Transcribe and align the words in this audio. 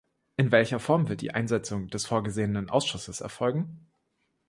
In 0.35 0.51
welcher 0.51 0.79
Form 0.79 1.09
wird 1.09 1.21
die 1.21 1.29
Einsetzung 1.35 1.87
des 1.89 2.07
vorgesehenen 2.07 2.71
Ausschusses 2.71 3.21
erfolgen? 3.21 3.85